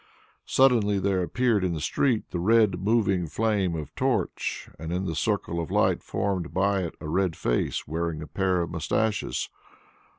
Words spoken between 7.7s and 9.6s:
wearing a pair of moustaches.